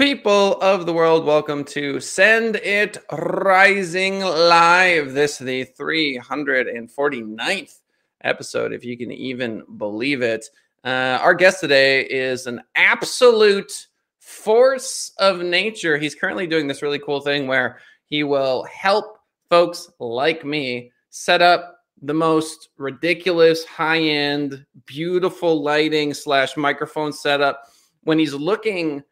[0.00, 5.12] People of the world, welcome to Send It Rising Live.
[5.12, 7.80] This the 349th
[8.24, 10.46] episode, if you can even believe it.
[10.82, 13.88] Uh, our guest today is an absolute
[14.20, 15.98] force of nature.
[15.98, 19.18] He's currently doing this really cool thing where he will help
[19.50, 27.64] folks like me set up the most ridiculous, high end, beautiful lighting slash microphone setup.
[28.04, 29.04] When he's looking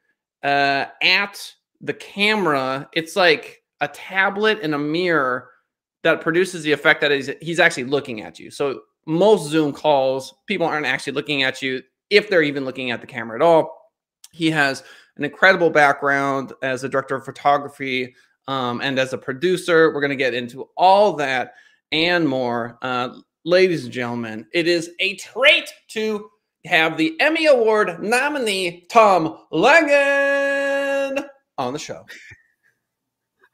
[0.43, 5.51] uh, at the camera, it's like a tablet and a mirror
[6.03, 8.51] that produces the effect that he's, he's actually looking at you.
[8.51, 13.01] So most Zoom calls, people aren't actually looking at you if they're even looking at
[13.01, 13.93] the camera at all.
[14.33, 14.83] He has
[15.17, 18.15] an incredible background as a director of photography
[18.47, 19.93] um, and as a producer.
[19.93, 21.55] We're going to get into all that
[21.93, 22.79] and more.
[22.83, 26.31] Uh, ladies and gentlemen, it is a treat to
[26.65, 31.25] have the Emmy Award nominee Tom Langen
[31.57, 32.05] on the show.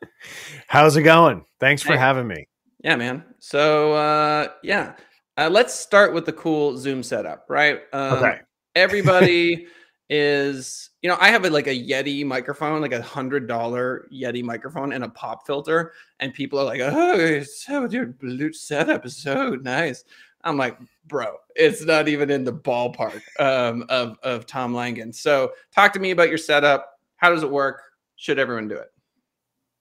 [0.68, 1.44] How's it going?
[1.60, 1.98] Thanks for hey.
[1.98, 2.48] having me.
[2.82, 3.24] Yeah, man.
[3.38, 4.94] So, uh, yeah,
[5.36, 7.80] uh, let's start with the cool Zoom setup, right?
[7.92, 8.40] Um, okay.
[8.74, 9.66] everybody
[10.10, 14.42] is, you know, I have a, like a Yeti microphone, like a hundred dollar Yeti
[14.42, 19.16] microphone and a pop filter, and people are like, "Oh, so your blue setup is
[19.16, 20.04] so nice."
[20.42, 25.12] I'm like, bro, it's not even in the ballpark um, of of Tom Langen.
[25.12, 26.98] So, talk to me about your setup.
[27.16, 27.82] How does it work?
[28.16, 28.88] Should everyone do it?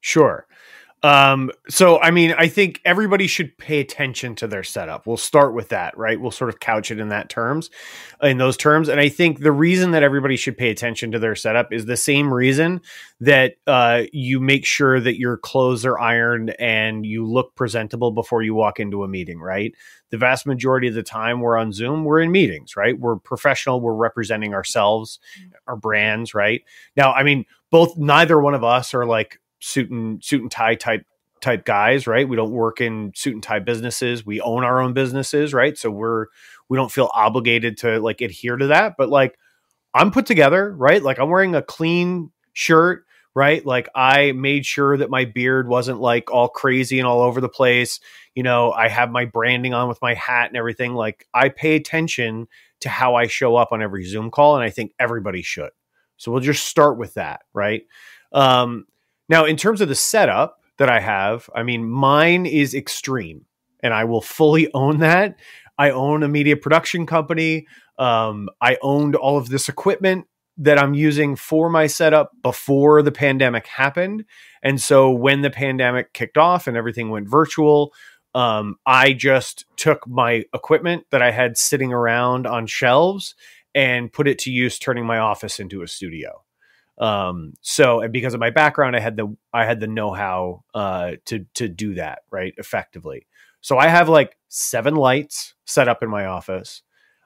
[0.02, 0.48] Sure.
[1.04, 5.06] Um, so I mean, I think everybody should pay attention to their setup.
[5.06, 6.20] We'll start with that, right?
[6.20, 7.70] We'll sort of couch it in that terms,
[8.22, 8.88] in those terms.
[8.88, 11.98] And I think the reason that everybody should pay attention to their setup is the
[11.98, 12.80] same reason
[13.20, 18.42] that uh, you make sure that your clothes are ironed and you look presentable before
[18.42, 19.74] you walk into a meeting, right?
[20.10, 22.98] The vast majority of the time we're on Zoom, we're in meetings, right?
[22.98, 25.20] We're professional, we're representing ourselves,
[25.68, 26.62] our brands, right?
[26.96, 30.76] Now, I mean, both neither one of us are like suit and suit and tie
[30.76, 31.06] type
[31.42, 32.28] type guys, right?
[32.28, 34.26] We don't work in suit and tie businesses.
[34.26, 35.78] We own our own businesses, right?
[35.78, 36.28] So we're
[36.70, 39.38] we don't feel obligated to like adhere to that, but like
[39.94, 41.02] I'm put together, right?
[41.02, 43.66] Like I'm wearing a clean shirt, right?
[43.66, 47.50] Like I made sure that my beard wasn't like all crazy and all over the
[47.50, 48.00] place.
[48.36, 50.94] You know, I have my branding on with my hat and everything.
[50.94, 52.48] Like I pay attention
[52.82, 55.72] to how I show up on every Zoom call and I think everybody should.
[56.18, 57.84] So we'll just start with that, right?
[58.34, 58.88] Um,
[59.30, 63.46] now, in terms of the setup that I have, I mean, mine is extreme,
[63.82, 65.38] and I will fully own that.
[65.78, 67.68] I own a media production company.
[67.98, 73.12] Um, I owned all of this equipment that I'm using for my setup before the
[73.12, 74.26] pandemic happened.
[74.62, 77.94] And so when the pandemic kicked off and everything went virtual,
[78.36, 83.36] um, I just took my equipment that I had sitting around on shelves
[83.76, 86.43] and put it to use, turning my office into a studio.
[86.98, 91.14] Um, so and because of my background, I had the I had the know-how uh
[91.26, 93.26] to to do that, right, effectively.
[93.62, 96.82] So I have like seven lights set up in my office.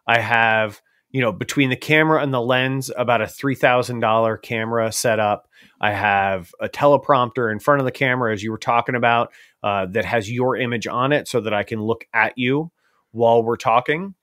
[0.05, 5.19] I have, you know, between the camera and the lens, about a $3,000 camera set
[5.19, 5.50] up.
[5.81, 9.88] I have a teleprompter in front of the camera, as you were talking about, uh,
[9.88, 12.72] that has your image on it so that I can look at you
[13.11, 14.13] while we're talking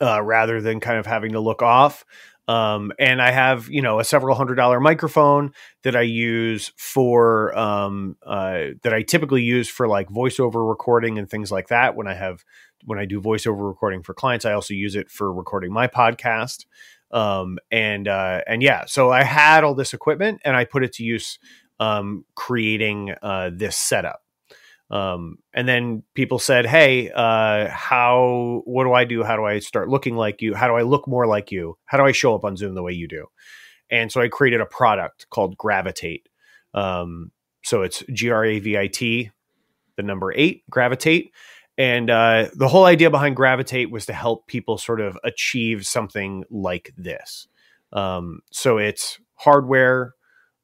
[0.00, 2.04] uh, rather than kind of having to look off.
[2.46, 7.56] Um, and I have, you know, a several hundred dollar microphone that I use for,
[7.56, 11.96] um, uh, that I typically use for like voiceover recording and things like that.
[11.96, 12.44] When I have,
[12.84, 16.66] when I do voiceover recording for clients, I also use it for recording my podcast.
[17.10, 20.92] Um, and, uh, and yeah, so I had all this equipment and I put it
[20.94, 21.38] to use,
[21.80, 24.23] um, creating, uh, this setup.
[24.94, 28.62] Um, and then people said, "Hey, uh, how?
[28.64, 29.24] What do I do?
[29.24, 30.54] How do I start looking like you?
[30.54, 31.76] How do I look more like you?
[31.84, 33.26] How do I show up on Zoom the way you do?"
[33.90, 36.22] And so I created a product called Gravit8.
[36.74, 37.32] Um,
[37.64, 39.32] so it's G R A V I T,
[39.96, 41.30] the number eight, Gravit8.
[41.76, 46.44] And uh, the whole idea behind Gravit8 was to help people sort of achieve something
[46.50, 47.48] like this.
[47.92, 50.14] Um, so it's hardware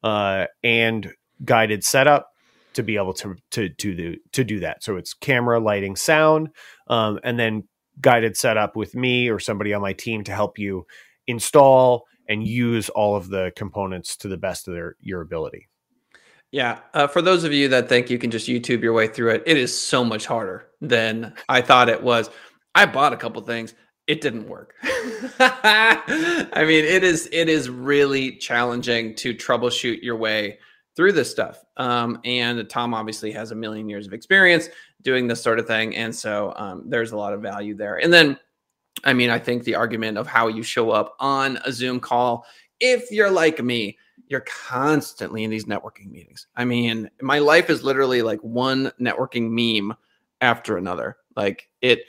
[0.05, 1.13] uh, and
[1.45, 2.31] guided setup
[2.75, 4.83] to be able to to to do to do that.
[4.83, 6.51] So it's camera, lighting, sound,
[6.89, 7.65] um, and then
[8.01, 10.87] guided setup with me or somebody on my team to help you
[11.27, 15.69] install and use all of the components to the best of their your ability.
[16.53, 19.31] Yeah, uh, for those of you that think you can just YouTube your way through
[19.31, 22.29] it, it is so much harder than I thought it was.
[22.75, 23.75] I bought a couple things
[24.11, 24.75] it didn't work.
[24.83, 30.59] I mean, it is it is really challenging to troubleshoot your way
[31.01, 31.65] through this stuff.
[31.79, 34.69] Um, and Tom obviously has a million years of experience
[35.01, 35.97] doing this sort of thing.
[35.97, 37.97] And so um, there's a lot of value there.
[37.97, 38.39] And then,
[39.03, 42.45] I mean, I think the argument of how you show up on a Zoom call,
[42.81, 46.49] if you're like me, you're constantly in these networking meetings.
[46.55, 49.97] I mean, my life is literally like one networking meme
[50.43, 51.17] after another.
[51.35, 52.01] Like it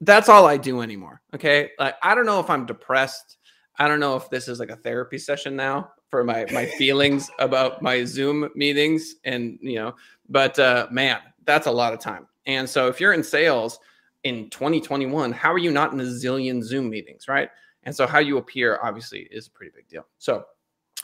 [0.00, 1.22] that's all I do anymore.
[1.36, 1.70] Okay.
[1.78, 3.38] Like I don't know if I'm depressed.
[3.78, 7.30] I don't know if this is like a therapy session now for my my feelings
[7.38, 9.94] about my Zoom meetings and you know,
[10.28, 12.26] but uh man, that's a lot of time.
[12.46, 13.78] And so if you're in sales
[14.24, 17.50] in 2021, how are you not in a zillion Zoom meetings, right?
[17.84, 20.06] And so how you appear obviously is a pretty big deal.
[20.18, 20.44] So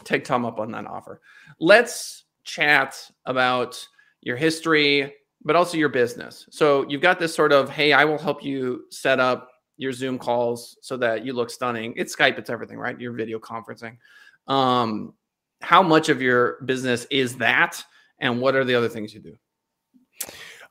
[0.04, 1.20] take Tom up on that offer.
[1.60, 3.86] Let's chat about
[4.20, 5.14] your history,
[5.44, 6.46] but also your business.
[6.50, 10.18] So you've got this sort of, hey, I will help you set up your Zoom
[10.18, 11.94] calls so that you look stunning.
[11.96, 12.98] It's Skype, it's everything, right?
[13.00, 13.96] You're video conferencing.
[14.46, 15.14] Um,
[15.60, 17.82] how much of your business is that?
[18.18, 19.36] And what are the other things you do?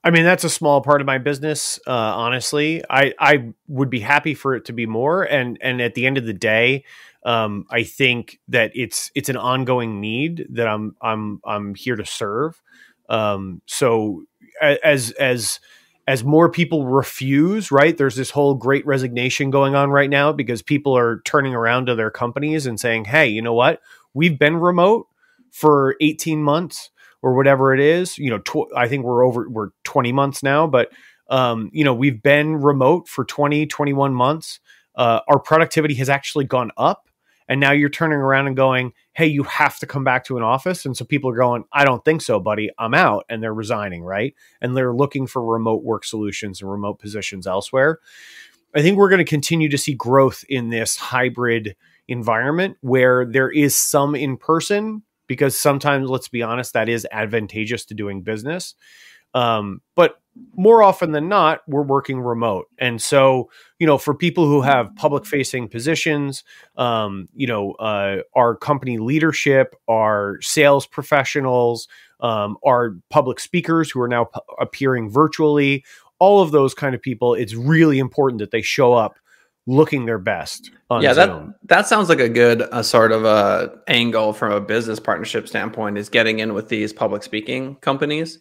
[0.03, 1.79] I mean, that's a small part of my business.
[1.85, 5.23] Uh, honestly, I I would be happy for it to be more.
[5.23, 6.85] And and at the end of the day,
[7.23, 12.05] um, I think that it's it's an ongoing need that I'm I'm I'm here to
[12.05, 12.59] serve.
[13.09, 14.23] Um, so
[14.61, 15.59] as as
[16.11, 17.97] as more people refuse, right?
[17.97, 21.95] There's this whole great resignation going on right now because people are turning around to
[21.95, 23.79] their companies and saying, "Hey, you know what?
[24.13, 25.07] We've been remote
[25.51, 26.89] for 18 months
[27.21, 28.17] or whatever it is.
[28.17, 30.91] You know, tw- I think we're over we're 20 months now, but
[31.29, 34.59] um, you know, we've been remote for 20, 21 months.
[34.95, 37.07] Uh, our productivity has actually gone up
[37.51, 40.43] and now you're turning around and going, hey, you have to come back to an
[40.43, 40.85] office.
[40.85, 42.69] And so people are going, I don't think so, buddy.
[42.79, 43.25] I'm out.
[43.27, 44.33] And they're resigning, right?
[44.61, 47.99] And they're looking for remote work solutions and remote positions elsewhere.
[48.73, 51.75] I think we're going to continue to see growth in this hybrid
[52.07, 57.83] environment where there is some in person because sometimes, let's be honest, that is advantageous
[57.87, 58.75] to doing business.
[59.33, 60.21] Um, but
[60.55, 62.67] more often than not, we're working remote.
[62.77, 63.49] And so,
[63.79, 66.43] you know, for people who have public facing positions,
[66.77, 71.87] um, you know, uh, our company leadership, our sales professionals,
[72.21, 75.83] um, our public speakers who are now p- appearing virtually,
[76.19, 79.17] all of those kind of people, it's really important that they show up
[79.67, 80.71] looking their best.
[81.01, 81.55] yeah, Zoom.
[81.61, 84.99] that that sounds like a good uh, sort of a uh, angle from a business
[84.99, 88.39] partnership standpoint is getting in with these public speaking companies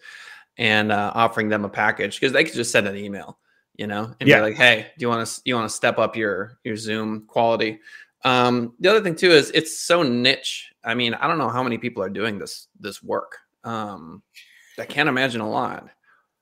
[0.60, 3.38] and uh, offering them a package because they could just send an email,
[3.76, 4.36] you know, and yeah.
[4.36, 7.24] be like, "Hey, do you want to you want to step up your your Zoom
[7.26, 7.80] quality?"
[8.22, 10.70] Um, the other thing too is it's so niche.
[10.84, 13.38] I mean, I don't know how many people are doing this this work.
[13.64, 14.22] Um,
[14.78, 15.88] I can't imagine a lot.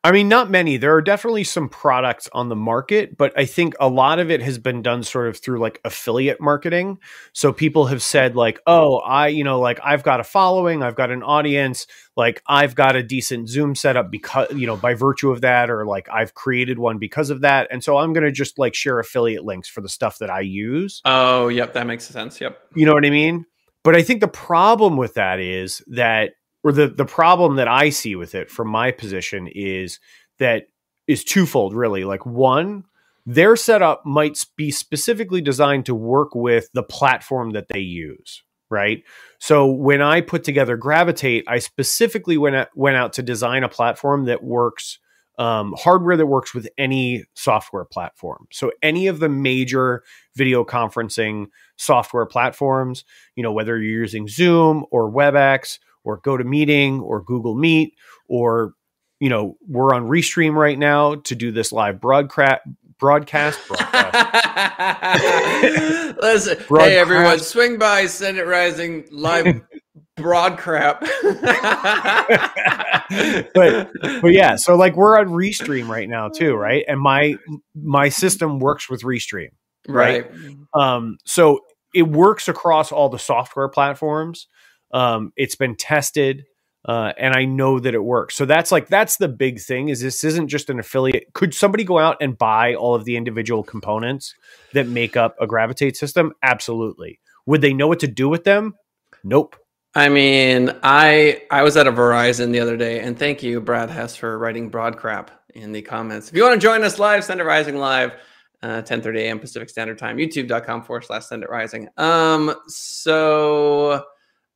[0.05, 0.77] I mean, not many.
[0.77, 4.41] There are definitely some products on the market, but I think a lot of it
[4.41, 6.99] has been done sort of through like affiliate marketing.
[7.33, 10.95] So people have said, like, oh, I, you know, like I've got a following, I've
[10.95, 15.33] got an audience, like I've got a decent Zoom setup because, you know, by virtue
[15.33, 17.67] of that, or like I've created one because of that.
[17.73, 20.41] And so I'm going to just like share affiliate links for the stuff that I
[20.41, 21.01] use.
[21.05, 21.73] Oh, yep.
[21.73, 22.41] That makes sense.
[22.41, 22.57] Yep.
[22.77, 23.47] You know what I mean?
[23.83, 26.35] But I think the problem with that is that
[26.69, 29.99] or the the problem that I see with it from my position is
[30.39, 30.69] that
[31.07, 32.05] is twofold really.
[32.05, 32.85] Like one,
[33.25, 39.03] their setup might be specifically designed to work with the platform that they use, right?
[39.39, 43.69] So when I put together Gravit8, I specifically went out, went out to design a
[43.69, 44.99] platform that works
[45.39, 48.49] um, hardware that works with any software platform.
[48.51, 50.03] So any of the major
[50.35, 53.05] video conferencing software platforms,
[53.37, 55.79] you know, whether you're using Zoom or WebEx
[56.09, 57.95] or GoToMeeting or Google Meet
[58.29, 58.73] or
[59.21, 62.63] you know we're on Restream right now to do this live broadcast
[62.99, 63.61] broadcast.
[63.69, 64.25] broadcast.
[66.21, 66.91] Listen, broadcast.
[66.91, 69.61] hey everyone, swing by Send It Rising live
[70.17, 71.01] broad crap.
[73.55, 76.85] but but yeah, so like we're on Restream right now too, right?
[76.89, 77.37] And my
[77.75, 79.51] my system works with Restream,
[79.89, 80.31] right?
[80.31, 80.57] right.
[80.75, 81.61] Um, so
[81.95, 84.47] it works across all the software platforms.
[84.93, 86.47] Um, it's been tested.
[86.85, 88.35] Uh, and I know that it works.
[88.35, 89.89] So that's like that's the big thing.
[89.89, 91.27] Is this isn't just an affiliate?
[91.35, 94.35] Could somebody go out and buy all of the individual components
[94.73, 96.33] that make up a Gravit8 system?
[96.43, 97.21] Absolutely.
[97.47, 98.75] Would they know what to do with them?
[99.25, 99.57] Nope.
[99.95, 103.91] I mean, I I was at a Verizon the other day, and thank you, Brad
[103.91, 106.29] Hess, for writing broad crap in the comments.
[106.29, 108.13] If you want to join us live, send it rising live,
[108.63, 109.41] uh, 10 30 a.m.
[109.41, 111.89] Pacific Standard Time, youtube.com forward slash send it rising.
[111.97, 114.05] Um, so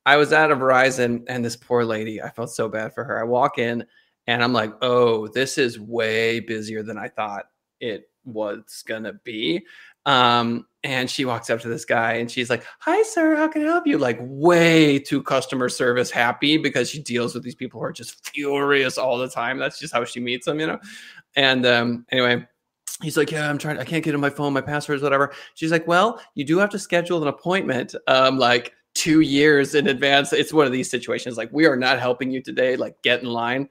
[0.05, 3.19] I was at a Verizon and this poor lady, I felt so bad for her.
[3.19, 3.85] I walk in
[4.27, 7.45] and I'm like, oh, this is way busier than I thought
[7.79, 9.65] it was gonna be.
[10.05, 13.61] Um, and she walks up to this guy and she's like, Hi, sir, how can
[13.61, 13.97] I help you?
[13.97, 18.27] Like, way too customer service happy because she deals with these people who are just
[18.29, 19.57] furious all the time.
[19.57, 20.79] That's just how she meets them, you know?
[21.35, 22.45] And um, anyway,
[23.01, 25.33] he's like, Yeah, I'm trying, I can't get in my phone, my passwords, whatever.
[25.53, 27.95] She's like, Well, you do have to schedule an appointment.
[28.07, 30.33] Um, like two years in advance.
[30.33, 32.75] It's one of these situations like we are not helping you today.
[32.75, 33.69] Like get in line.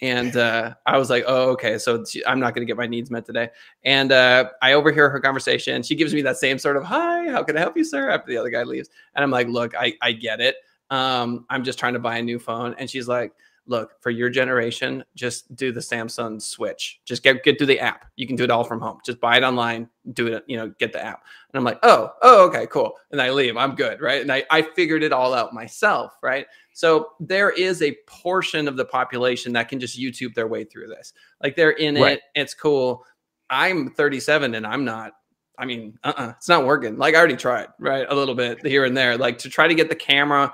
[0.00, 1.78] And uh, I was like, oh, okay.
[1.78, 3.50] So I'm not going to get my needs met today.
[3.84, 5.82] And uh, I overhear her conversation.
[5.82, 8.10] She gives me that same sort of, hi, how can I help you, sir?
[8.10, 8.90] After the other guy leaves.
[9.14, 10.56] And I'm like, look, I, I get it.
[10.90, 12.74] Um, I'm just trying to buy a new phone.
[12.78, 13.32] And she's like,
[13.66, 17.00] look, for your generation, just do the Samsung switch.
[17.04, 18.06] Just get get to the app.
[18.16, 18.98] You can do it all from home.
[19.04, 21.24] Just buy it online, do it, you know, get the app.
[21.52, 22.94] And I'm like, oh, oh, okay, cool.
[23.10, 23.56] And I leave.
[23.56, 24.20] I'm good, right?
[24.20, 26.46] And I, I figured it all out myself, right?
[26.72, 30.88] So there is a portion of the population that can just YouTube their way through
[30.88, 31.12] this.
[31.42, 32.18] Like they're in right.
[32.18, 33.04] it, it's cool.
[33.50, 35.12] I'm 37 and I'm not.
[35.56, 36.98] I mean, uh-uh, it's not working.
[36.98, 38.06] Like I already tried, right?
[38.08, 40.52] A little bit here and there, like to try to get the camera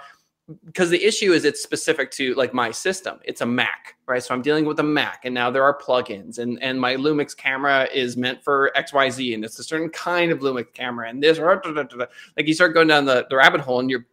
[0.64, 3.20] because the issue is it's specific to like my system.
[3.24, 4.22] It's a Mac, right?
[4.22, 7.36] So I'm dealing with a Mac, and now there are plugins, and and my Lumix
[7.36, 11.08] camera is meant for X Y Z, and it's a certain kind of Lumix camera,
[11.08, 14.06] and this like you start going down the, the rabbit hole, and you're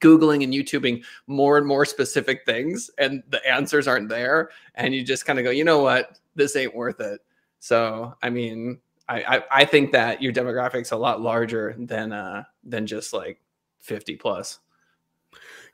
[0.00, 5.04] googling and youtubing more and more specific things and the answers aren't there and you
[5.04, 7.20] just kind of go you know what this ain't worth it
[7.60, 12.42] so i mean I, I, I think that your demographics a lot larger than uh
[12.64, 13.40] than just like
[13.78, 14.58] 50 plus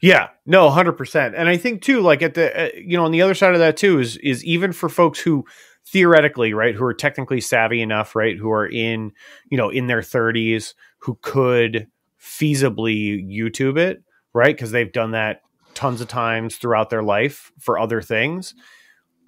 [0.02, 1.37] yeah, no, hundred percent.
[1.37, 3.61] And I think too, like at the uh, you know on the other side of
[3.61, 5.44] that too is is even for folks who
[5.87, 9.11] theoretically right who are technically savvy enough right who are in
[9.50, 11.88] you know in their thirties who could
[12.21, 14.02] feasibly YouTube it
[14.35, 15.42] right because they've done that
[15.75, 18.54] tons of times throughout their life for other things.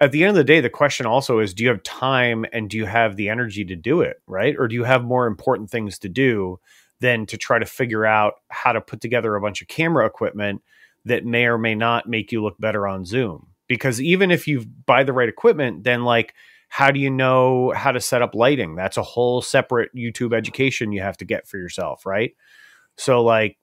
[0.01, 2.69] At the end of the day, the question also is: Do you have time and
[2.69, 5.69] do you have the energy to do it right, or do you have more important
[5.69, 6.59] things to do?
[7.01, 10.61] Than to try to figure out how to put together a bunch of camera equipment
[11.05, 13.47] that may or may not make you look better on Zoom.
[13.67, 16.33] Because even if you buy the right equipment, then like
[16.69, 18.75] how do you know how to set up lighting?
[18.75, 22.31] That's a whole separate YouTube education you have to get for yourself, right?
[22.97, 23.57] So like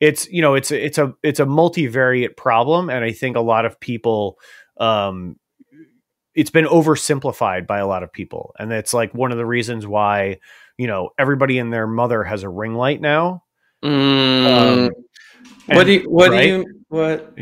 [0.00, 3.64] it's you know it's it's a it's a multivariate problem and I think a lot
[3.64, 4.38] of people
[4.78, 5.36] um
[6.34, 9.86] it's been oversimplified by a lot of people and it's like one of the reasons
[9.86, 10.38] why
[10.78, 13.42] you know everybody and their mother has a ring light now.
[13.84, 14.46] Mm.
[14.46, 14.90] Um,
[15.68, 16.42] and, what do you, what right?
[16.42, 17.34] do you what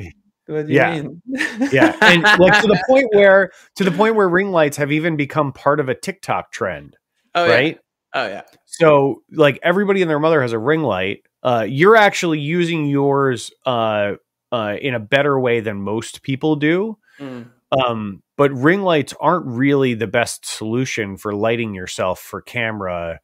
[0.46, 1.00] what do you yeah.
[1.00, 1.22] mean?
[1.72, 5.16] yeah, and like to the point where to the point where ring lights have even
[5.16, 6.96] become part of a TikTok trend.
[7.34, 7.78] Oh, right?
[8.14, 8.22] Yeah.
[8.22, 8.42] Oh yeah.
[8.64, 11.22] So like everybody and their mother has a ring light.
[11.42, 14.14] Uh, you're actually using yours uh,
[14.50, 16.98] uh, in a better way than most people do.
[17.20, 17.50] Mm.
[17.72, 23.20] Um, but ring lights aren't really the best solution for lighting yourself for camera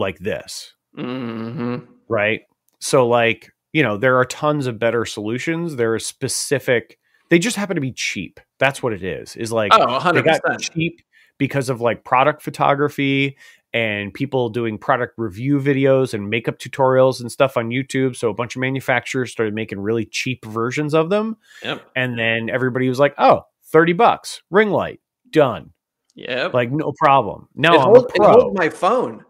[0.00, 0.74] like this.
[0.98, 1.84] Mm-hmm.
[2.08, 2.42] Right.
[2.80, 5.76] So, like, you know, there are tons of better solutions.
[5.76, 8.40] There are specific, they just happen to be cheap.
[8.58, 9.36] That's what it is.
[9.36, 10.14] Is like, oh, 100%.
[10.14, 11.00] they got cheap
[11.38, 13.36] because of like product photography
[13.72, 18.16] and people doing product review videos and makeup tutorials and stuff on YouTube.
[18.16, 21.36] So a bunch of manufacturers started making really cheap versions of them.
[21.62, 21.88] Yep.
[21.94, 25.72] And then everybody was like, oh, 30 bucks, ring light, done.
[26.16, 26.48] Yeah.
[26.52, 27.48] Like no problem.
[27.54, 29.24] No, it, hold, it holds my phone.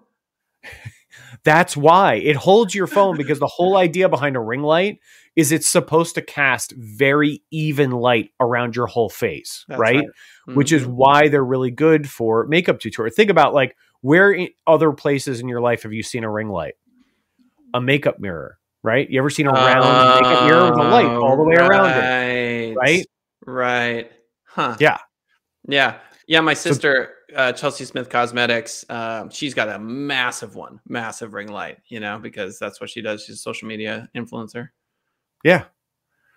[1.44, 4.98] That's why it holds your phone because the whole idea behind a ring light
[5.36, 9.78] is it's supposed to cast very even light around your whole face, right?
[9.78, 10.04] right.
[10.04, 10.54] Mm-hmm.
[10.54, 13.14] Which is why they're really good for makeup tutorial.
[13.14, 16.48] Think about like where in other places in your life have you seen a ring
[16.48, 16.74] light?
[17.72, 19.08] A makeup mirror, right?
[19.08, 21.70] You ever seen a round uh, makeup mirror with a light all the way right.
[21.70, 23.06] around it, right?
[23.46, 24.12] Right.
[24.44, 24.76] Huh.
[24.80, 24.98] Yeah.
[25.68, 25.98] Yeah.
[26.26, 26.40] Yeah.
[26.40, 31.48] My sister, so, uh, Chelsea Smith Cosmetics, uh, she's got a massive one, massive ring
[31.48, 33.24] light, you know, because that's what she does.
[33.24, 34.70] She's a social media influencer.
[35.44, 35.64] Yeah.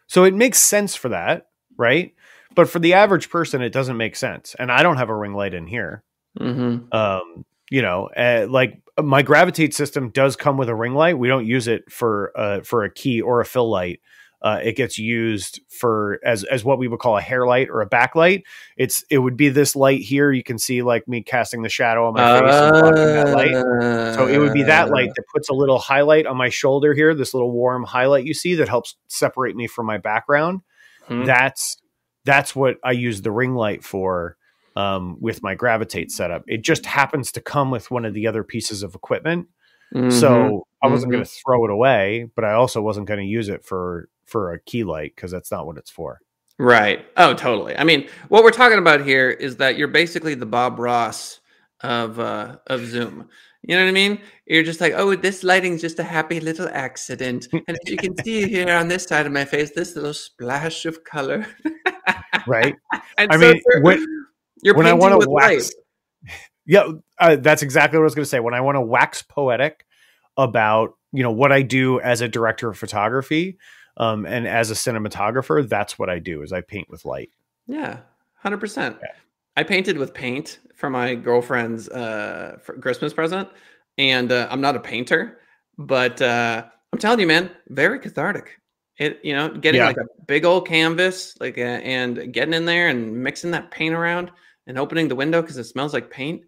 [0.08, 1.48] So it makes sense for that,
[1.78, 2.14] right?
[2.56, 4.56] But for the average person, it doesn't make sense.
[4.60, 6.04] And I don't have a ring light in here.
[6.40, 6.94] Mm-hmm.
[6.96, 11.18] Um, you know, uh, like my Gravit8 system does come with a ring light.
[11.18, 14.00] We don't use it for uh, for a key or a fill light
[14.44, 17.82] uh, it gets used for as as what we would call a hair light or
[17.82, 18.44] a backlight.
[18.76, 20.34] It's it would be this light here.
[20.34, 23.30] You can see like me casting the shadow on my face uh, and blocking that
[23.30, 24.16] light.
[24.16, 27.16] So it would be that light that puts a little highlight on my shoulder here.
[27.16, 30.62] This little warm highlight you see that helps separate me from my background.
[31.08, 31.24] Hmm.
[31.24, 31.78] That's
[32.26, 34.36] that's what I use the ring light for
[34.76, 36.44] um, with my Gravit8 setup.
[36.48, 39.48] It just happens to come with one of the other pieces of equipment.
[39.94, 40.10] Mm-hmm.
[40.10, 41.18] So I wasn't mm-hmm.
[41.18, 44.52] going to throw it away, but I also wasn't going to use it for for
[44.52, 46.20] a key light because that's not what it's for.
[46.58, 47.06] Right.
[47.18, 47.78] Oh, totally.
[47.78, 51.40] I mean, what we're talking about here is that you're basically the Bob Ross
[51.82, 53.30] of uh, of Zoom.
[53.62, 54.22] You know what I mean?
[54.48, 57.48] You're just like, oh, this lighting's just a happy little accident.
[57.54, 60.86] And as you can see here on this side of my face, this little splash
[60.86, 61.46] of color.
[62.48, 62.76] right.
[63.18, 64.06] And I so mean, when,
[64.64, 65.72] you're when I want to wax,
[66.26, 66.34] light.
[66.66, 66.88] yeah,
[67.20, 68.40] uh, that's exactly what I was going to say.
[68.40, 69.86] When I want to wax poetic
[70.36, 73.60] about you know what I do as a director of photography
[73.98, 75.68] um, and as a cinematographer.
[75.68, 77.32] That's what I do is I paint with light.
[77.68, 78.00] Yeah,
[78.36, 78.98] hundred percent.
[79.56, 83.50] I painted with paint for my girlfriend's uh, for Christmas present,
[83.98, 85.40] and uh, I'm not a painter,
[85.78, 88.60] but uh, I'm telling you, man, very cathartic.
[88.98, 89.88] It you know getting Yeah.
[89.88, 93.96] like a big old canvas, like uh, and getting in there and mixing that paint
[93.96, 94.32] around
[94.68, 96.44] and opening the window because it smells like paint,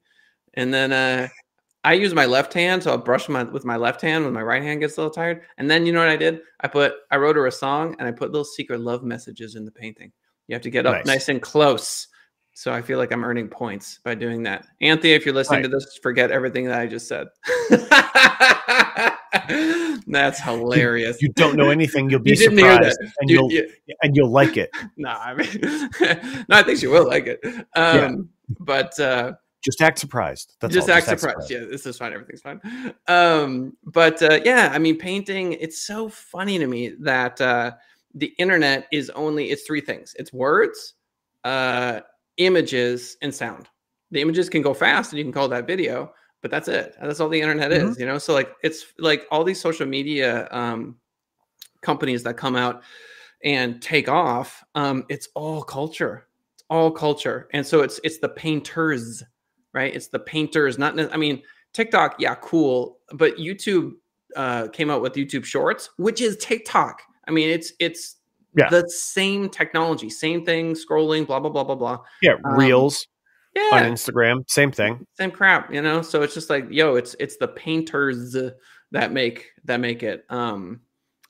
[0.53, 1.27] and then uh,
[1.85, 4.41] I use my left hand, so I'll brush my with my left hand when my
[4.41, 5.41] right hand gets a little tired.
[5.57, 6.41] And then you know what I did?
[6.59, 9.63] I put I wrote her a song and I put little secret love messages in
[9.65, 10.11] the painting.
[10.47, 11.05] You have to get up Nice.
[11.05, 12.07] nice and close.
[12.53, 14.65] So I feel like I'm earning points by doing that.
[14.81, 17.27] Anthony, if you're listening to this, forget everything that I just said.
[20.07, 21.21] That's hilarious.
[21.21, 22.09] You don't know anything.
[22.09, 23.69] You'll be You surprised, and You- you'll you-
[24.01, 24.69] and you'll like it.
[24.97, 25.49] no, I mean,
[26.49, 27.39] no, I think she will like it.
[27.75, 29.33] Um, But uh,
[29.65, 30.55] Just act surprised.
[30.61, 31.49] That's just act surprised.
[31.49, 32.13] Yeah, this is fine.
[32.13, 32.61] Everything's fine.
[33.07, 35.53] Um, but uh, yeah, I mean, painting.
[35.53, 37.71] It's so funny to me that uh,
[38.13, 40.15] the internet is only it's three things.
[40.19, 40.93] It's words,
[41.43, 42.01] uh,
[42.37, 43.67] images, and sound.
[44.11, 46.95] The images can go fast, and you can call that video, but that's it.
[47.01, 47.89] That's all the internet Mhm.
[47.89, 47.99] is.
[47.99, 50.97] You know, so like it's like all these social media um,
[51.81, 52.83] companies that come out
[53.43, 54.63] and take off.
[54.75, 56.27] Um, it's all culture.
[56.53, 59.23] It's all culture, and so it's it's the painters
[59.75, 59.93] right?
[59.93, 60.99] It's the painters, not.
[61.13, 63.91] I mean, TikTok, yeah, cool, but YouTube
[64.35, 67.01] uh, came out with YouTube Shorts, which is TikTok.
[67.27, 68.15] I mean, it's it's
[68.57, 68.69] Yeah.
[68.69, 71.99] the same technology, same thing, scrolling, blah blah blah blah blah.
[72.21, 73.07] Yeah, Um, reels
[73.73, 75.05] on Instagram, same thing.
[75.17, 76.01] same crap, you know.
[76.01, 78.35] So it's just like, yo, it's it's the painters
[78.91, 80.25] that make that make it.
[80.29, 80.81] Um,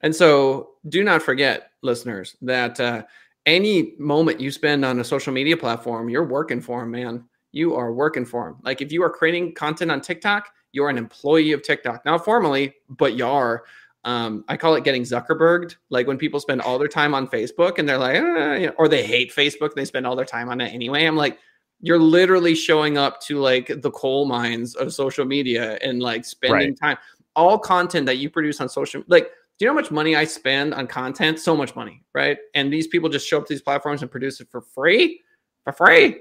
[0.01, 3.03] and so do not forget, listeners, that uh,
[3.45, 7.23] any moment you spend on a social media platform, you're working for them, man.
[7.55, 8.57] You are working for them.
[8.63, 12.03] Like if you are creating content on TikTok, you're an employee of TikTok.
[12.03, 13.63] Not formally, but you are.
[14.03, 15.77] Um, I call it getting Zuckerberged.
[15.89, 18.89] Like when people spend all their time on Facebook and they're like, you know, or
[18.89, 21.05] they hate Facebook, and they spend all their time on it anyway.
[21.05, 21.39] I'm like,
[21.79, 26.75] you're literally showing up to like the coal mines of social media and like spending
[26.75, 26.97] time.
[27.37, 30.25] All content that you produce on social, like, do you know how much money I
[30.25, 31.39] spend on content?
[31.39, 32.37] So much money, right?
[32.53, 35.21] And these people just show up to these platforms and produce it for free,
[35.63, 36.19] for free.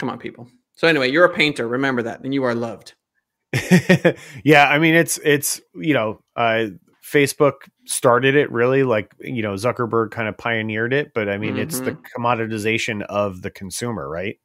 [0.00, 0.48] Come on, people.
[0.76, 1.68] So anyway, you're a painter.
[1.68, 2.94] Remember that, and you are loved.
[4.44, 6.68] yeah, I mean it's it's you know, uh
[7.04, 11.58] Facebook started it really like you know Zuckerberg kind of pioneered it, but I mean
[11.58, 14.38] it's the commoditization of the consumer, right?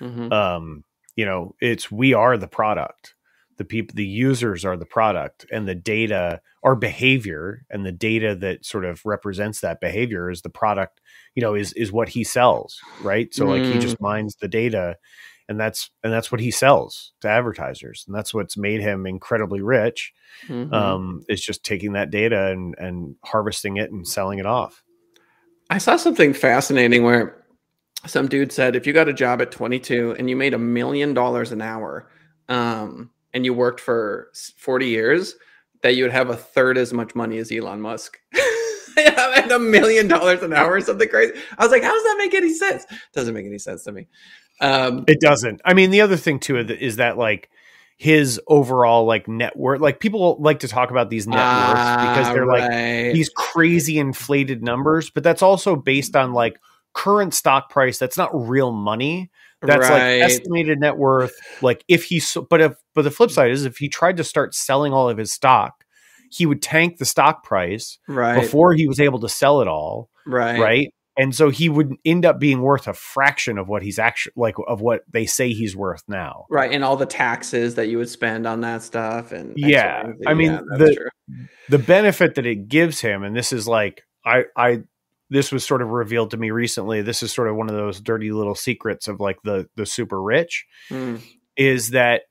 [0.00, 0.30] Mhm.
[0.30, 0.84] Um,
[1.16, 3.14] you know, it's we are the product.
[3.58, 8.34] The people the users are the product and the data our behavior and the data
[8.36, 11.00] that sort of represents that behavior is the product,
[11.34, 13.32] you know, is is what he sells, right?
[13.34, 13.80] So like he Mm.
[13.82, 14.96] just mines the data
[15.48, 19.60] and that's and that's what he sells to advertisers and that's what's made him incredibly
[19.62, 20.12] rich
[20.48, 20.72] Mhm.
[20.74, 24.82] um is just taking that data and and harvesting it and selling it off
[25.70, 27.44] I saw something fascinating where
[28.06, 31.14] some dude said if you got a job at 22 and you made a million
[31.14, 32.10] dollars an hour
[32.50, 35.34] um, and you worked for 40 years,
[35.82, 38.18] that you would have a third as much money as Elon Musk.
[38.96, 41.34] and a million dollars an hour or something crazy.
[41.56, 42.84] I was like, how does that make any sense?
[43.12, 44.08] Doesn't make any sense to me.
[44.60, 47.48] Um, it doesn't i mean the other thing too is that like
[47.96, 52.26] his overall like net worth like people like to talk about these net worths because
[52.26, 56.58] ah, they're like these crazy inflated numbers but that's also based on like
[56.92, 59.30] current stock price that's not real money
[59.62, 60.20] that's right.
[60.20, 63.76] like estimated net worth like if he but if but the flip side is if
[63.78, 65.84] he tried to start selling all of his stock
[66.30, 68.40] he would tank the stock price right.
[68.40, 70.60] before he was able to sell it all right.
[70.60, 74.32] right and so he would end up being worth a fraction of what he's actually
[74.36, 76.70] like of what they say he's worth now Right.
[76.72, 79.32] And all the taxes that you would spend on that stuff.
[79.32, 80.24] And Yeah, Y, and Z.
[80.28, 81.10] I mean, that's the-
[81.68, 84.78] the benefit that it gives him and this is like i i
[85.30, 88.00] this was sort of revealed to me recently this is sort of one of those
[88.00, 91.20] dirty little secrets of like the the super rich Mm.
[91.56, 92.22] is that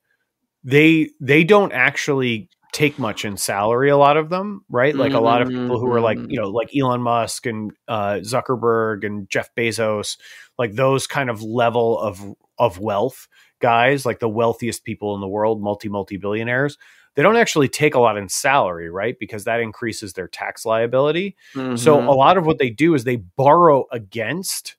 [0.63, 5.19] they they don't actually take much in salary a lot of them right like a
[5.19, 9.29] lot of people who are like you know like elon musk and uh zuckerberg and
[9.29, 10.17] jeff bezos
[10.59, 12.21] like those kind of level of
[12.59, 13.27] of wealth
[13.59, 16.77] guys like the wealthiest people in the world multi multi billionaires
[17.17, 21.35] they don't actually take a lot in salary right because that increases their tax liability
[21.53, 21.59] so
[21.99, 22.07] Mhm.
[22.07, 24.77] a lot of what they do is they borrow against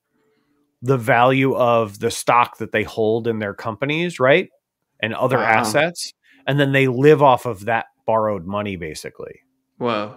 [0.81, 4.49] the value of the stock that they hold in their companies, right?
[5.01, 5.43] And other Wow.
[5.43, 6.15] assets.
[6.47, 9.41] And then they live off of that borrowed money basically.
[9.79, 10.17] Whoa.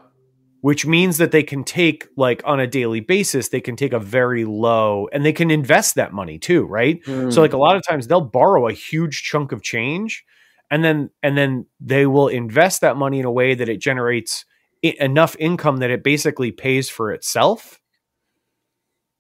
[0.62, 4.00] Which means that they can take like on a daily basis, they can take a
[4.00, 7.04] very low and they can invest that money too, right?
[7.06, 7.34] Mm.
[7.34, 10.24] So like a lot of times they'll borrow a huge chunk of change
[10.72, 14.46] and then and then they will invest that money in a way that it generates
[14.84, 17.80] I- enough income that it basically pays for itself.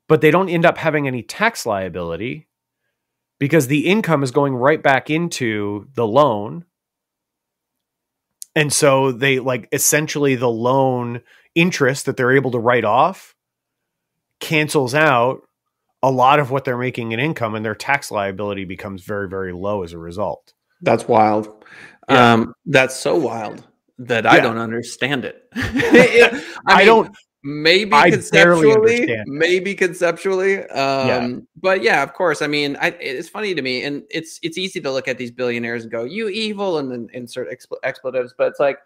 [0.07, 2.47] But they don't end up having any tax liability
[3.37, 6.65] because the income is going right back into the loan.
[8.55, 11.21] And so they like essentially the loan
[11.53, 13.35] interest that they're able to write off
[14.39, 15.41] cancels out
[16.01, 19.53] a lot of what they're making in income and their tax liability becomes very very
[19.53, 21.65] low as a result That's wild.
[22.09, 22.33] Yeah.
[22.33, 23.65] Um, that's so wild
[23.99, 25.47] that I don't understand it.
[25.55, 30.59] I, I, don't maybe I conceptually, maybe conceptually.
[30.69, 31.37] Um, Yeah.
[31.61, 32.41] but yeah, of course.
[32.41, 35.31] I mean, I, it's funny to me, and it's it's easy to look at these
[35.31, 38.33] billionaires and go, "You evil," and then insert expl- expletives.
[38.37, 38.79] But it's like,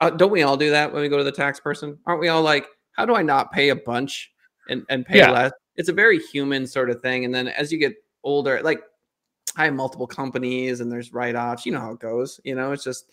[0.00, 1.98] uh, don't we all do that when we go to the tax person?
[2.06, 4.32] Aren't we all like, "How do I not pay a bunch
[4.68, 5.30] and and pay Yeah.
[5.30, 7.24] less?" It's a very human sort of thing.
[7.24, 8.82] And then as you get older, like
[9.56, 11.66] I have multiple companies and there's write-offs.
[11.66, 12.40] You know how it goes.
[12.44, 13.10] You know, it's just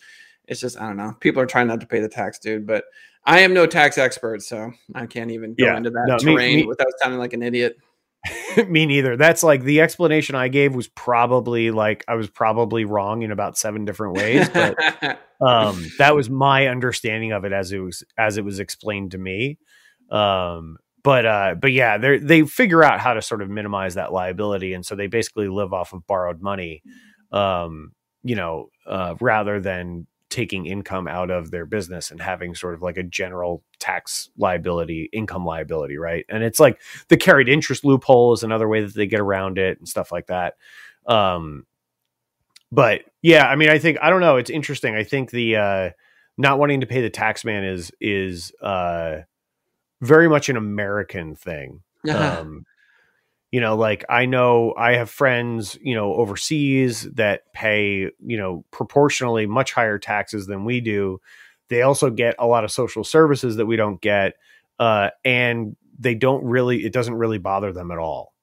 [0.47, 1.13] it's just I don't know.
[1.19, 2.65] People are trying not to pay the tax, dude.
[2.67, 2.85] But
[3.25, 5.77] I am no tax expert, so I can't even go Yeah.
[5.77, 7.77] into that No, me- terrain me- without sounding like an idiot.
[8.67, 13.21] me neither that's like the explanation i gave was probably like i was probably wrong
[13.21, 14.75] in about seven different ways but
[15.41, 19.17] um that was my understanding of it as it was as it was explained to
[19.19, 19.59] me
[20.09, 24.11] um but uh but yeah they they figure out how to sort of minimize that
[24.11, 26.83] liability and so they basically live off of borrowed money
[27.31, 27.93] um
[28.23, 32.81] you know uh rather than taking income out of their business and having sort of
[32.81, 36.25] like a general tax liability income liability right?
[36.27, 39.77] And it's like the carried interest loophole is another way that they get around it
[39.79, 40.55] and stuff like that.
[41.05, 41.65] Um
[42.69, 44.93] but yeah i mean i think i don't know it's interesting.
[44.93, 45.89] I think the uh
[46.37, 49.19] not wanting to pay the tax man is is uh
[50.01, 51.81] very much an american thing.
[52.09, 52.65] Um
[53.51, 58.65] you know like i know i have friends you know overseas that pay you know
[58.71, 61.19] proportionally much higher taxes than we do.
[61.69, 64.33] They also get a lot of social services that we don't get
[64.79, 68.33] uh and they don't really it doesn't really bother them at all.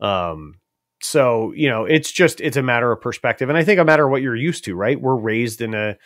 [0.00, 0.54] Um
[1.00, 4.04] so you know it's just it's a matter of perspective and i think a matter
[4.06, 5.00] of what you're used to right?
[5.00, 5.96] We're raised in a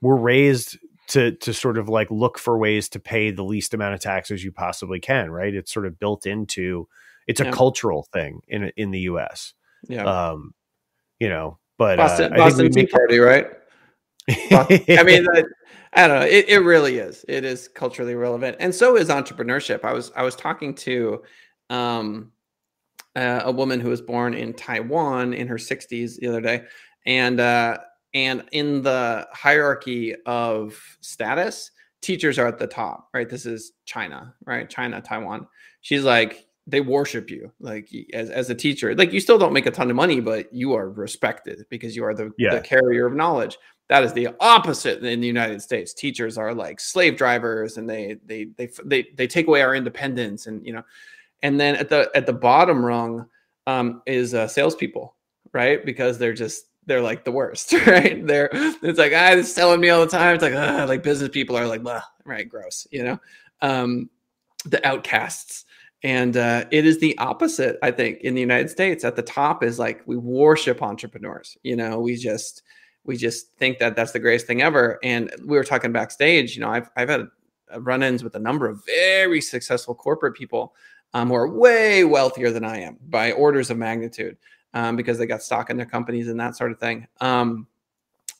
[0.00, 0.76] we're raised
[1.12, 4.44] to to sort of like look for ways to pay the least amount of taxes
[4.44, 6.86] you possibly can right it's sort of built into
[7.26, 7.50] it's a Yeah.
[7.50, 9.54] cultural thing in in the us
[9.88, 10.04] yeah.
[10.04, 10.54] um
[11.18, 13.46] you know but Boston, uh, Boston Tea Party, right?
[14.28, 14.32] I
[15.04, 15.46] mean, that,
[15.94, 16.26] I don't know.
[16.26, 17.24] It, it really is.
[17.26, 19.84] It is culturally relevant, and so is entrepreneurship.
[19.84, 21.22] I was I was talking to
[21.70, 22.30] um,
[23.16, 26.62] uh, a woman who was born in Taiwan in her 60s the other day,
[27.04, 27.78] and uh,
[28.14, 31.70] and in the hierarchy of status,
[32.00, 33.08] teachers are at the top.
[33.14, 33.28] Right.
[33.28, 34.34] This is China.
[34.44, 34.68] Right.
[34.68, 35.46] China, Taiwan.
[35.80, 39.66] She's like they worship you like as, as a teacher like you still don't make
[39.66, 42.54] a ton of money but you are respected because you are the, Yeah.
[42.54, 43.58] the carrier of knowledge
[43.92, 45.92] that is the opposite in the United States.
[45.92, 50.46] Teachers are like slave drivers, and they they they they they take away our independence,
[50.46, 50.82] and you know.
[51.42, 53.26] And then at the at the bottom rung
[53.66, 55.14] um, is uh, salespeople,
[55.52, 55.84] right?
[55.84, 58.26] Because they're just they're like the worst, right?
[58.26, 60.34] They're it's like ah, it's telling me all the time.
[60.34, 63.18] It's like ah, like business people are like, "Blah," right, gross, you know.
[63.60, 64.10] Um,
[64.64, 65.64] the outcasts.
[66.04, 69.04] And uh, it is the opposite, I think, in the United States.
[69.04, 71.56] At the top is like we worship entrepreneurs.
[71.62, 72.62] You know, we just
[73.04, 74.98] we just think that that's the greatest thing ever.
[75.04, 76.56] And we were talking backstage.
[76.56, 77.28] You know, I've I've had
[77.78, 80.74] run-ins with a number of very successful corporate people
[81.14, 84.36] um, who are way wealthier than I am by orders of magnitude
[84.74, 87.06] um, because they got stock in their companies and that sort of thing.
[87.20, 87.66] Um,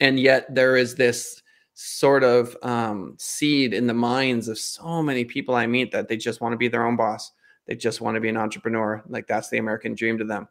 [0.01, 1.43] and yet there is this
[1.75, 6.17] sort of um, seed in the minds of so many people I meet that they
[6.17, 7.33] just want to be their own boss.
[7.67, 9.03] They just want to be an entrepreneur.
[9.09, 10.49] Like that's the American dream to them.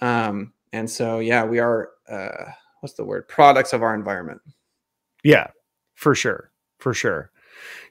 [0.00, 3.28] Um, and so, yeah, we are, uh, what's the word?
[3.28, 4.40] Products of our environment.
[5.22, 5.48] Yeah,
[5.94, 6.50] for sure.
[6.78, 7.30] For sure.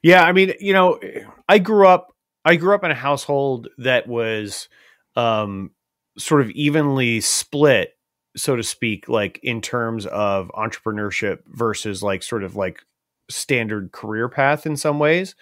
[0.04, 1.00] Yeah, I mean, you know,
[1.48, 4.68] I grew up I grew up in a household that was
[5.16, 5.72] um
[6.18, 7.98] sort of evenly split,
[8.36, 12.82] so to speak, like in terms of entrepreneurship versus like sort of like
[13.30, 15.36] standard career path in some ways.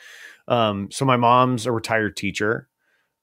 [0.48, 2.68] Um so my mom's a retired teacher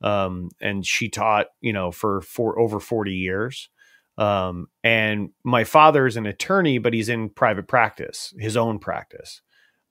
[0.03, 3.69] um and she taught, you know, for for over 40 years.
[4.19, 9.43] Um, and my father is an attorney, but he's in private practice, his own practice,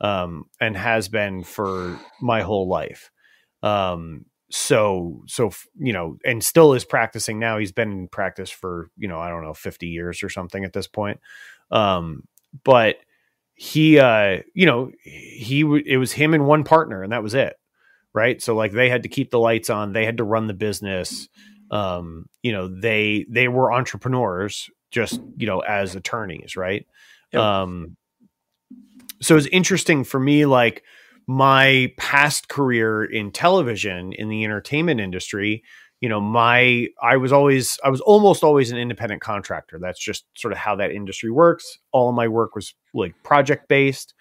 [0.02, 3.12] um, and has been for my whole life.
[3.62, 7.58] Um, so, so, you know, and still is practicing now.
[7.58, 10.73] He's been in practice for, you know, I don't know, 50 years or something at
[10.73, 11.19] this point.
[11.71, 12.23] Um,
[12.63, 12.97] but
[13.53, 17.55] he, uh, you know, he, it was him and one partner and that was it.
[18.13, 18.41] Right.
[18.41, 21.27] So like they had to keep the lights on, they had to run the business
[21.71, 26.86] um you know they they were entrepreneurs just you know as attorneys right
[27.36, 27.41] Yep.
[27.41, 27.97] Um,
[29.21, 30.84] so it's interesting for me, like
[31.27, 35.63] my past career in television in the entertainment industry.
[36.01, 39.79] You know, my I was always I was almost always an independent contractor.
[39.79, 41.79] That's just sort of how that industry works.
[41.91, 44.13] All my work was like project based.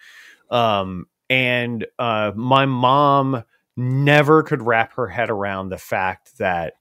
[0.49, 3.43] Um, and uh, my mom
[3.77, 6.73] never could wrap her head around the fact that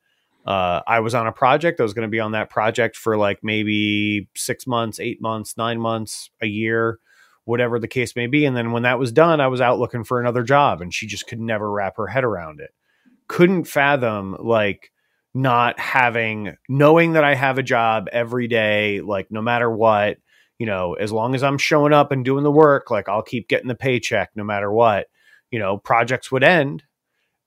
[0.47, 1.81] uh, I was on a project.
[1.81, 5.57] I was going to be on that project for like maybe six months, eight months,
[5.57, 6.99] nine months, a year,
[7.45, 8.45] whatever the case may be.
[8.45, 11.07] And then when that was done, I was out looking for another job, and she
[11.07, 12.71] just could never wrap her head around it.
[13.29, 14.91] Couldn't fathom like
[15.33, 20.19] not having, knowing that I have a job every day, like no matter what,
[20.59, 23.49] you know, as long as I'm showing up and doing the work, like I'll keep
[23.49, 25.09] getting the paycheck no matter what.
[25.51, 26.85] You know, projects would end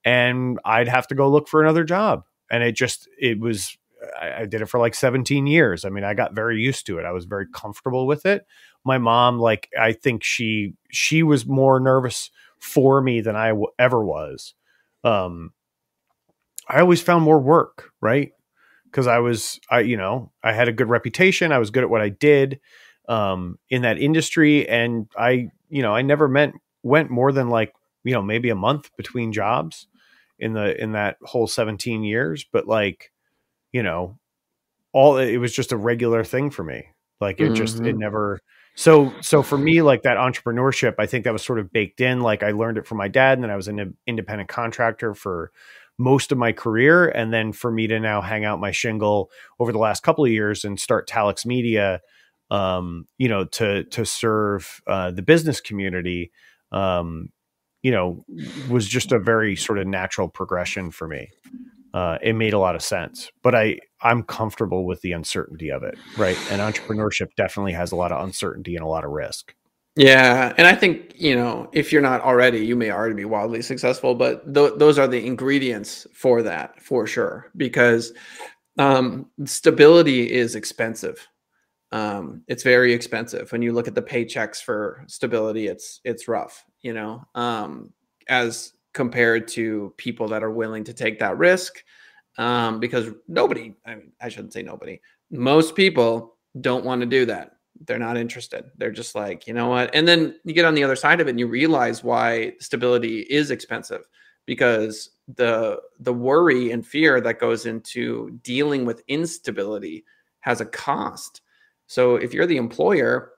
[0.06, 3.78] and I'd have to go look for another job and it just it was
[4.22, 5.84] I, did it for like 17 years.
[5.84, 7.06] I mean, I got very used to it.
[7.06, 8.46] I was very comfortable with it.
[8.88, 13.68] My mom, like, I think she she was more nervous for me than I w-
[13.78, 14.54] ever was.
[15.04, 15.54] Um,
[16.68, 18.32] I always found more work, right?
[18.86, 21.52] Because I was, I you know, I had a good reputation.
[21.52, 22.60] I was good at what I did
[23.08, 27.74] um, in that industry, and I, you know, I never meant went more than like
[28.04, 29.88] you know maybe a month between jobs
[30.40, 33.12] in the in that whole 17 years but like
[33.72, 34.18] you know
[34.94, 36.86] all it was just a regular thing for me
[37.20, 37.56] like it mm-hmm.
[37.56, 38.00] just it mm-hmm.
[38.00, 38.40] never
[38.78, 42.22] so so for me like that entrepreneurship i think that was sort of baked in
[42.22, 45.52] like i learned it from my dad and then i was an independent contractor for
[45.98, 49.72] most of my career and then for me to now hang out my shingle over
[49.72, 52.02] the last couple of years and start talix media
[52.52, 56.32] um you know to to serve uh the business community
[56.72, 57.30] um
[57.84, 58.26] you know,
[58.70, 61.30] was just a very sort of natural progression for me.
[61.98, 65.82] Uh, it made a lot of sense, but I I'm comfortable with the uncertainty of
[65.82, 66.38] it, right?
[66.52, 69.56] And entrepreneurship definitely has a lot of uncertainty and a lot of risk.
[69.96, 73.64] Yeah, and I think you know if you're not already, you may already be wildly
[73.64, 77.52] successful, but th- those are the ingredients for that for sure.
[77.58, 78.14] Because
[78.78, 81.28] um, stability is expensive.
[81.92, 85.66] Um, it's very expensive when you look at the paychecks for stability.
[85.68, 87.92] It's it's rough you know, um,
[88.30, 91.84] as compared to people that are willing to take that risk.
[92.40, 95.00] Um, because nobody, I mean, I shouldn't say nobody,
[95.32, 97.52] most people don't want to do that.
[97.86, 98.66] They're not interested.
[98.78, 99.94] They're just like, you know what?
[99.94, 103.20] And then you get on the other side of it and you realize why stability
[103.30, 104.08] is expensive
[104.48, 110.06] because the the worry and fear that goes into dealing with instability
[110.40, 111.42] has a cost.
[111.86, 113.34] So if you're the employer,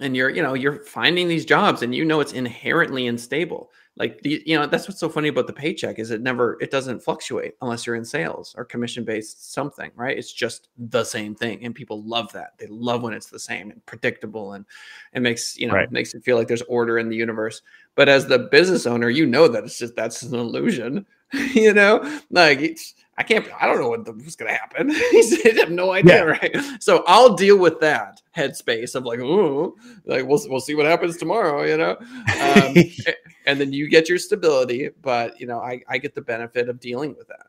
[0.00, 4.22] and you're you know you're finding these jobs and you know it's inherently unstable like
[4.22, 7.02] the you know that's what's so funny about the paycheck is it never it doesn't
[7.02, 10.16] fluctuate unless you're in sales or commission based something right?
[10.16, 12.54] It's just the same thing and people love that.
[12.58, 14.64] They love when it's the same and predictable and
[15.12, 15.90] it makes you know right.
[15.90, 17.62] makes it feel like there's order in the universe.
[17.94, 21.04] But as the business owner you know that it's just that's an illusion
[21.52, 22.00] you know?
[22.30, 23.48] Like it's I can't.
[23.60, 24.90] I don't know what the, what's going to happen.
[25.10, 26.22] he said, I have no idea, yeah.
[26.22, 26.56] right?
[26.80, 31.16] So I'll deal with that headspace of like, oh, like we'll we'll see what happens
[31.16, 31.96] tomorrow, you know.
[32.40, 32.76] Um,
[33.46, 36.78] and then you get your stability, but you know, I I get the benefit of
[36.78, 37.48] dealing with that.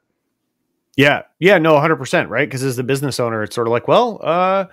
[0.97, 2.47] Yeah, yeah, no, hundred percent, right?
[2.47, 4.65] Because as the business owner, it's sort of like, well, uh,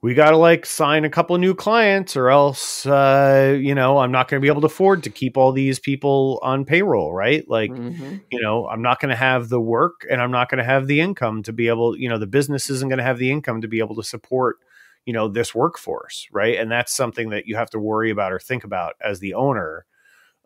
[0.00, 3.98] we got to like sign a couple of new clients or else uh, you know
[3.98, 7.12] i'm not going to be able to afford to keep all these people on payroll
[7.12, 8.16] right like mm-hmm.
[8.30, 10.86] you know i'm not going to have the work and i'm not going to have
[10.86, 13.60] the income to be able you know the business isn't going to have the income
[13.60, 14.58] to be able to support
[15.04, 18.38] you know this workforce right and that's something that you have to worry about or
[18.38, 19.84] think about as the owner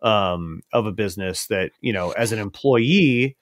[0.01, 3.37] um, of a business that you know as an employee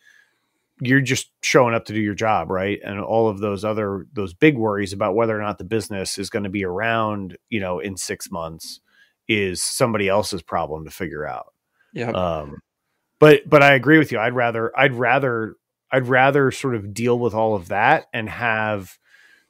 [0.82, 2.80] you're just showing up to do your job, right?
[2.84, 6.30] And all of those other those big worries about whether or not the business is
[6.30, 8.82] going to be around, you know, in six months
[9.28, 11.54] is somebody else's problem to figure out.
[11.94, 12.10] Yeah.
[12.10, 12.58] Um,
[13.20, 14.20] but but I agree with you.
[14.20, 15.56] I'd rather I'd rather
[15.92, 18.98] I'd rather sort of deal with all of that and have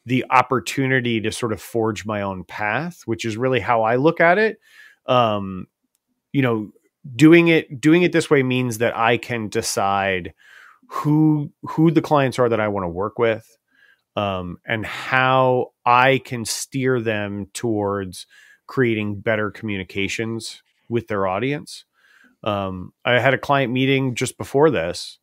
[0.06, 4.20] the opportunity to sort of forge my own path, which is really how I look
[4.20, 4.60] at it.
[5.06, 5.68] Um,
[6.34, 6.72] you know,
[7.16, 10.34] doing it doing it this way means that I can decide
[10.92, 13.58] who who the clients are that I want to work with,
[14.18, 18.28] um, and how I can steer them towards
[18.68, 21.86] creating better communications with their audience.
[22.44, 25.18] Um, I had a client meeting just before this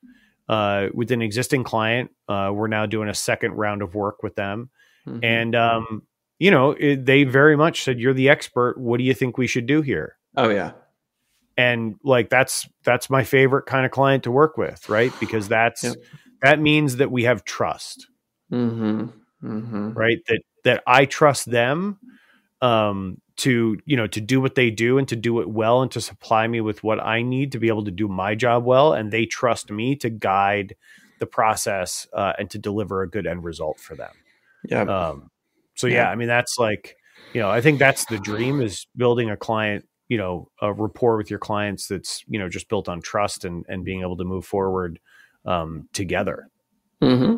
[0.49, 2.13] uh, with an existing client.
[2.29, 4.71] Uh, we're now doing a second round of work with them,
[5.07, 5.23] mm-hmm.
[5.23, 6.03] and um,
[6.39, 8.79] you know it, they very much said, "You're the expert.
[8.79, 10.73] What do you think we should do here?" Oh yeah,
[11.59, 15.85] and like that's that's my favorite kind of client to work with right because that's
[15.85, 15.97] yep.
[16.41, 18.07] that means that we have trust
[18.51, 19.09] mm-hmm.
[19.43, 19.93] Mm-hmm.
[19.93, 21.99] right that that i trust them
[22.63, 25.91] um to you know to do what they do and to do it well and
[25.93, 28.93] to supply me with what I need to be able to do my job well
[28.93, 30.75] and they trust me to guide
[31.21, 34.11] the process uh, and to deliver a good end result for them.
[34.69, 34.83] Yeah.
[34.83, 35.31] Um,
[35.77, 35.95] so yeah.
[35.95, 36.11] Yeah.
[36.11, 36.97] I mean that's like
[37.33, 41.17] you know I think that's the dream is building a client you know a rapport
[41.17, 44.25] with your clients that's you know just built on trust and and being able to
[44.25, 44.99] move forward
[45.45, 46.49] um, together.
[47.01, 47.37] hmm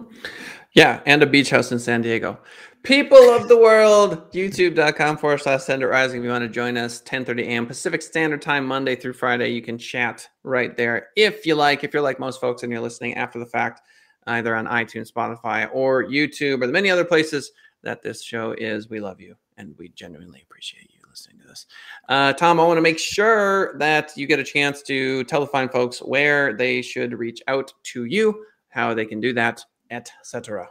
[0.75, 2.39] Yeah, and a beach house in San Diego.
[2.83, 6.21] People of the world, youtube.com forward slash send it rising.
[6.21, 7.67] If you want to join us, 10:30 a.m.
[7.67, 9.51] Pacific Standard Time, Monday through Friday.
[9.51, 11.85] You can chat right there if you like.
[11.85, 13.83] If you're like most folks and you're listening after the fact,
[14.27, 17.53] either on iTunes, Spotify, or YouTube, or the many other places
[17.83, 21.67] that this show is, we love you and we genuinely appreciate you listening to this.
[22.09, 25.47] Uh, Tom, I want to make sure that you get a chance to tell the
[25.47, 30.69] fine folks where they should reach out to you, how they can do that, etc.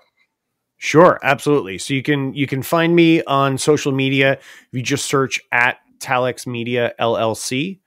[0.77, 1.77] Sure, absolutely.
[1.77, 5.77] So you can you can find me on social media if you just search at
[5.99, 7.79] Talex Media LLC.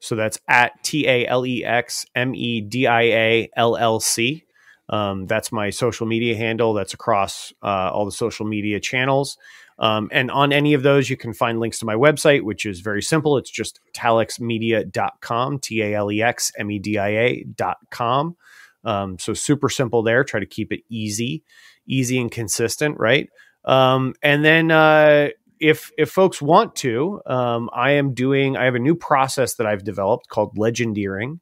[0.00, 4.00] So that's at T A L E X M E D I A L L
[4.00, 4.44] C.
[4.88, 6.74] Um, that's my social media handle.
[6.74, 9.38] That's across uh, all the social media channels.
[9.78, 12.80] Um, and on any of those, you can find links to my website, which is
[12.80, 13.36] very simple.
[13.36, 18.36] It's just talexmedia.com, T A L E X M E D I A.com.
[18.84, 20.24] Um, so super simple there.
[20.24, 21.42] Try to keep it easy,
[21.86, 23.28] easy and consistent, right?
[23.64, 28.56] Um, and then uh, if if folks want to, um, I am doing.
[28.56, 31.40] I have a new process that I've developed called legendeering,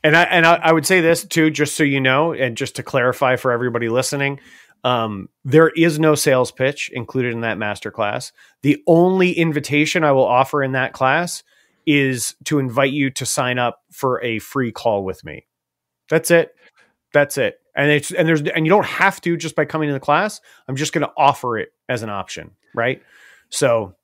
[0.02, 2.76] And I and I, I would say this too, just so you know, and just
[2.76, 4.38] to clarify for everybody listening,
[4.84, 8.32] um, there is no sales pitch included in that masterclass.
[8.62, 11.42] The only invitation I will offer in that class
[11.86, 15.46] is to invite you to sign up for a free call with me.
[16.08, 16.54] That's it.
[17.12, 17.60] That's it.
[17.76, 20.40] And it's and there's and you don't have to just by coming to the class.
[20.68, 23.02] I'm just going to offer it as an option, right?
[23.48, 23.94] So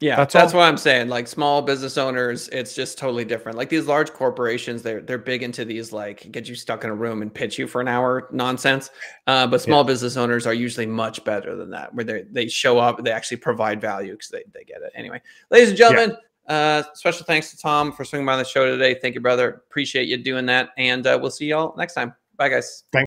[0.00, 0.60] Yeah, That's that's, all.
[0.60, 1.08] what I'm saying.
[1.08, 3.56] Like small business owners, it's just totally different.
[3.56, 6.94] Like these large corporations, they're they're big into these like get you stuck in a
[6.94, 8.90] room and pitch you for an hour nonsense.
[9.26, 12.78] Uh, but small business owners are usually much better than that, where they they show
[12.78, 15.20] up, they actually provide value because they they get it anyway.
[15.50, 16.16] Ladies and gentlemen,
[16.48, 18.98] uh, special thanks to Tom for swinging by the show today.
[19.00, 19.62] Thank you, brother.
[19.70, 22.14] Appreciate you doing that, and uh, we'll see y'all next time.
[22.36, 22.84] Bye, guys.